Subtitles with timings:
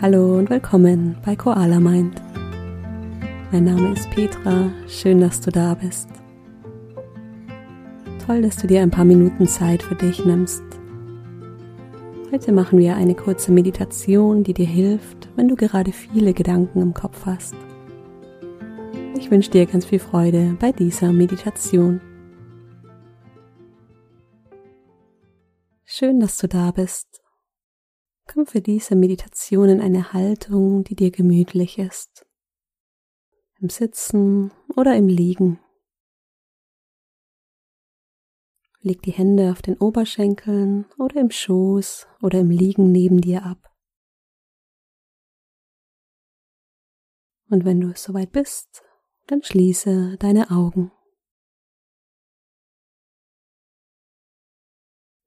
[0.00, 2.22] Hallo und willkommen bei Koala Mind.
[3.50, 6.08] Mein Name ist Petra, schön, dass du da bist.
[8.24, 10.62] Toll, dass du dir ein paar Minuten Zeit für dich nimmst.
[12.30, 16.94] Heute machen wir eine kurze Meditation, die dir hilft, wenn du gerade viele Gedanken im
[16.94, 17.56] Kopf hast.
[19.18, 22.00] Ich wünsche dir ganz viel Freude bei dieser Meditation.
[25.84, 27.20] Schön, dass du da bist
[28.30, 32.26] Komm für diese Meditation in eine Haltung, die dir gemütlich ist.
[33.58, 35.60] Im Sitzen oder im Liegen.
[38.80, 43.74] Leg die Hände auf den Oberschenkeln oder im Schoß oder im Liegen neben dir ab.
[47.48, 48.82] Und wenn du soweit bist,
[49.26, 50.92] dann schließe deine Augen.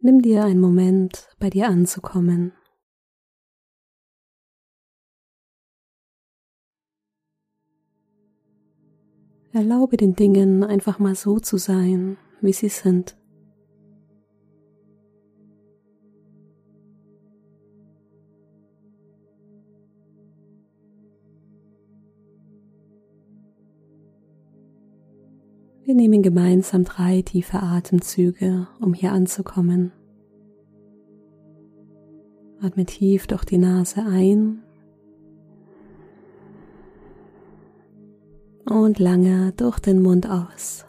[0.00, 2.57] Nimm dir einen Moment, bei dir anzukommen.
[9.58, 13.16] Erlaube den Dingen einfach mal so zu sein, wie sie sind.
[25.82, 29.90] Wir nehmen gemeinsam drei tiefe Atemzüge, um hier anzukommen.
[32.60, 34.62] Atme tief durch die Nase ein
[38.70, 40.84] und lange durch den Mund aus.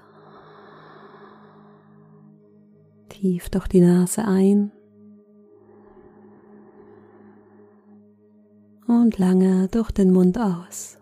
[3.09, 4.71] Tief durch die Nase ein
[8.87, 10.97] und lange durch den Mund aus.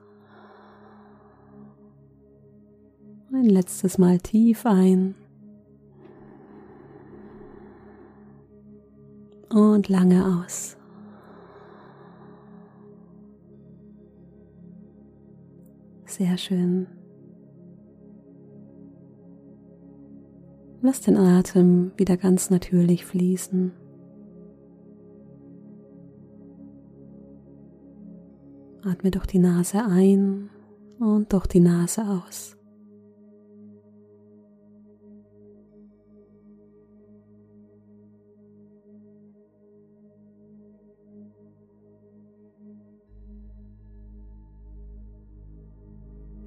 [3.31, 5.16] Ein letztes Mal tief ein
[9.50, 10.77] und lange aus.
[16.18, 16.88] Sehr schön.
[20.82, 23.72] Lass den Atem wieder ganz natürlich fließen.
[28.83, 30.50] Atme durch die Nase ein
[30.98, 32.57] und durch die Nase aus.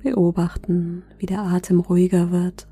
[0.02, 2.66] Beobachten, wie der Atem ruhiger wird.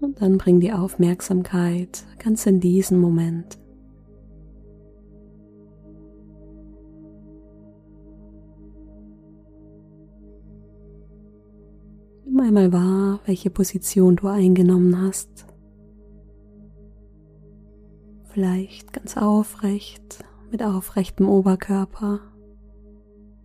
[0.00, 3.58] Und dann bring die Aufmerksamkeit ganz in diesen Moment.
[12.46, 15.46] Einmal wahr, welche Position du eingenommen hast.
[18.32, 22.20] Vielleicht ganz aufrecht mit aufrechtem Oberkörper,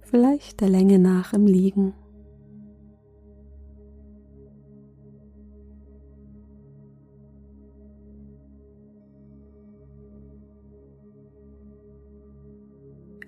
[0.02, 1.94] vielleicht der Länge nach im Liegen.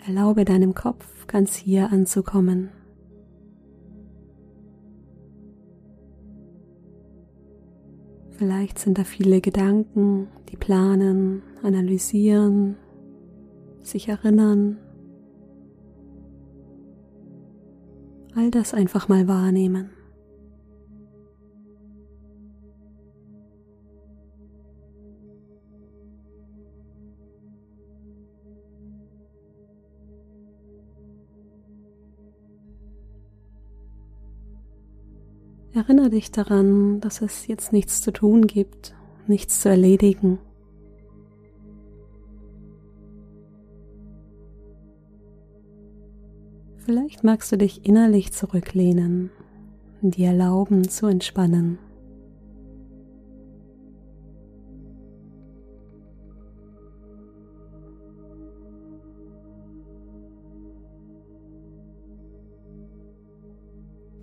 [0.05, 2.69] Erlaube deinem Kopf ganz hier anzukommen.
[8.43, 12.75] Vielleicht sind da viele Gedanken, die planen, analysieren,
[13.81, 14.79] sich erinnern.
[18.35, 19.91] All das einfach mal wahrnehmen.
[35.73, 38.95] Erinnere dich daran, dass es jetzt nichts zu tun gibt,
[39.27, 40.39] nichts zu erledigen.
[46.77, 49.31] Vielleicht magst du dich innerlich zurücklehnen
[50.11, 51.79] dir erlauben zu entspannen.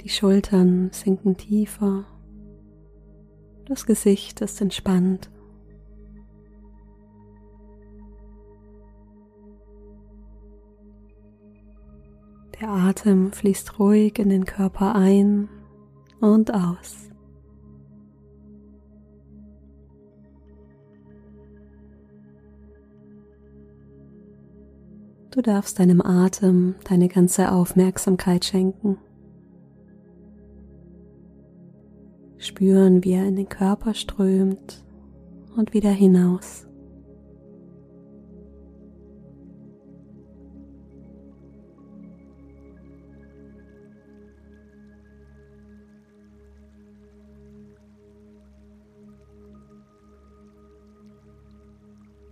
[0.02, 2.04] Die Schultern sinken tiefer.
[3.66, 5.30] Das Gesicht ist entspannt.
[12.60, 15.48] Der Atem fließt ruhig in den Körper ein
[16.20, 17.10] und aus.
[25.30, 28.98] Du darfst deinem Atem deine ganze Aufmerksamkeit schenken.
[32.50, 34.84] Spüren, wie er in den Körper strömt
[35.56, 36.66] und wieder hinaus.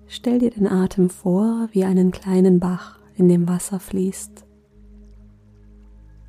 [0.09, 4.45] Stell dir den Atem vor wie einen kleinen Bach, in dem Wasser fließt.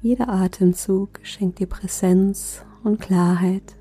[0.03, 3.78] Jeder Atemzug schenkt dir Präsenz und Klarheit.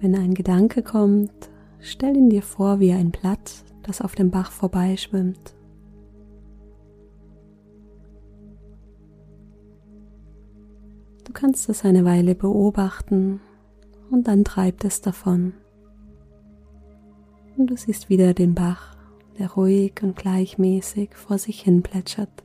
[0.00, 4.50] Wenn ein Gedanke kommt, stell ihn dir vor wie ein Blatt, das auf dem Bach
[4.50, 5.54] vorbeischwimmt.
[11.24, 13.40] Du kannst es eine Weile beobachten
[14.10, 15.52] und dann treibt es davon.
[17.58, 18.96] Und du siehst wieder den Bach,
[19.38, 22.42] der ruhig und gleichmäßig vor sich hin plätschert.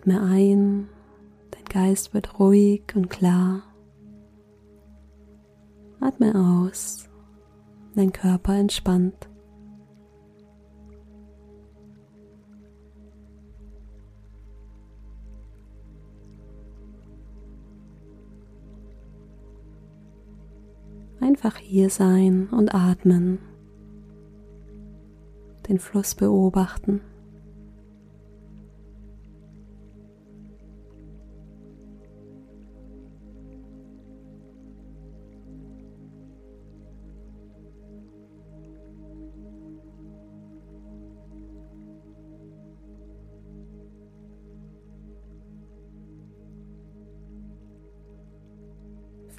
[0.00, 0.88] Atme ein,
[1.50, 3.64] dein Geist wird ruhig und klar.
[6.00, 7.10] Atme aus,
[7.94, 9.28] dein Körper entspannt.
[21.20, 23.38] Einfach hier sein und atmen,
[25.68, 27.02] den Fluss beobachten.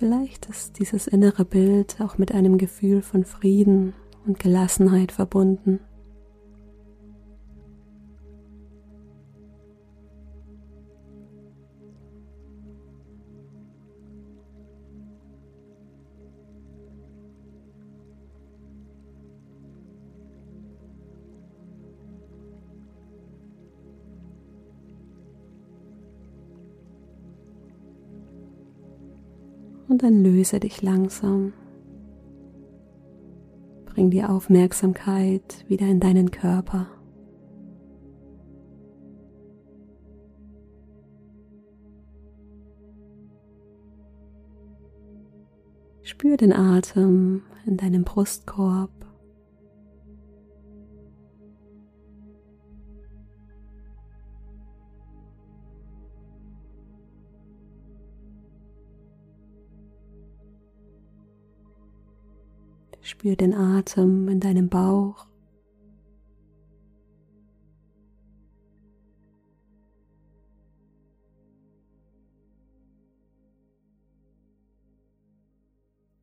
[0.02, 3.94] Vielleicht ist dieses innere Bild auch mit einem Gefühl von Frieden
[4.26, 5.80] und Gelassenheit verbunden.
[29.92, 31.54] Und dann löse dich langsam.
[33.86, 36.88] Bring die Aufmerksamkeit wieder in deinen Körper.
[46.04, 48.92] Spür den Atem in deinem Brustkorb.
[63.02, 65.28] Spür den Atem in deinem Bauch.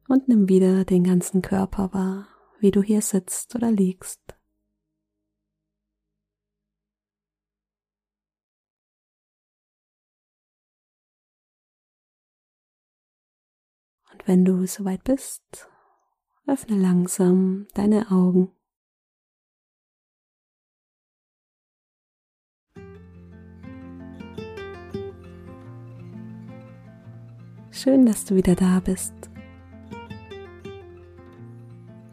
[0.09, 2.29] Und nimm wieder den ganzen Körper wahr,
[2.61, 4.21] wie du hier sitzt oder liegst.
[14.11, 15.69] Und wenn du soweit bist,
[16.49, 18.49] Öffne langsam deine Augen.
[27.71, 29.13] Schön, dass du wieder da bist.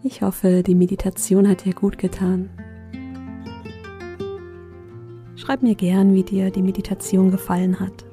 [0.04, 2.50] Ich hoffe, die Meditation hat dir gut getan.
[5.38, 8.06] Schreib mir gern, wie dir die Meditation gefallen hat.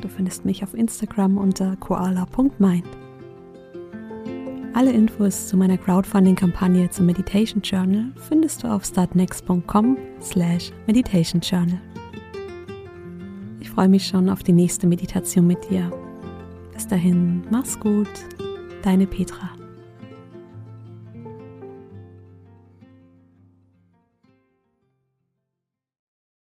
[0.00, 2.86] Du findest mich auf Instagram unter koala.mind.
[4.76, 11.80] Alle Infos zu meiner Crowdfunding-Kampagne zum Meditation Journal findest du auf startnext.com slash meditation journal.
[13.58, 15.90] Ich freue mich schon auf die nächste Meditation mit dir.
[16.74, 18.10] Bis dahin, mach's gut,
[18.82, 19.48] deine Petra.